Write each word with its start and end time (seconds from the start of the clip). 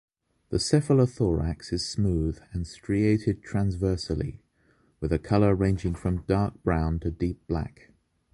The 0.49 0.57
cephalothorax 0.57 1.71
is 1.71 1.87
smooth 1.87 2.39
and 2.53 2.65
striated 2.65 3.43
transversally, 3.43 4.41
with 4.99 5.13
a 5.13 5.19
color 5.19 5.53
ranging 5.53 5.93
from 5.93 6.23
dark 6.23 6.63
brown 6.63 6.99
to 7.01 7.11
deep 7.11 7.45
black. 7.47 7.91